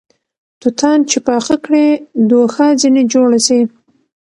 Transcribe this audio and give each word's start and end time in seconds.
توتان 0.61 0.99
چې 1.09 1.17
پاخه 1.27 1.55
کړې 1.65 1.87
دوښا 2.29 2.67
ځنې 2.81 3.03
جوړه 3.13 3.39
سې 3.47 3.59